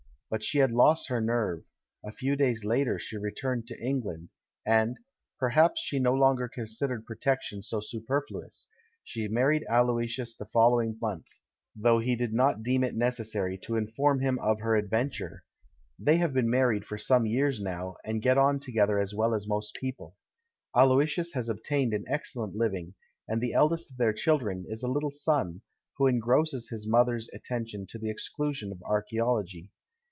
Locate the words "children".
24.13-24.65